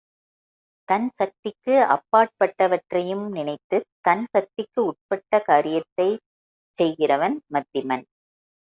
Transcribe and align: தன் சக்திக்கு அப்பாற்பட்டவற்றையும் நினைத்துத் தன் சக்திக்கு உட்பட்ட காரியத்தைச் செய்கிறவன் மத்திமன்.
தன் 0.87 1.09
சக்திக்கு 1.15 1.75
அப்பாற்பட்டவற்றையும் 1.87 3.25
நினைத்துத் 3.29 3.87
தன் 4.01 4.25
சக்திக்கு 4.31 4.79
உட்பட்ட 4.85 5.41
காரியத்தைச் 5.41 6.21
செய்கிறவன் 6.79 7.37
மத்திமன். 7.49 8.05